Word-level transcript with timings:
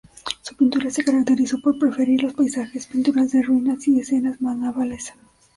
Su 0.41 0.55
pintura 0.55 0.89
se 0.89 1.03
caracterizó 1.03 1.61
por 1.61 1.77
preferir 1.77 2.23
los 2.23 2.33
paisajes, 2.33 2.87
pinturas 2.87 3.31
de 3.33 3.43
ruinas 3.43 3.87
y 3.87 3.99
escenas 3.99 4.41
navales. 4.41 5.13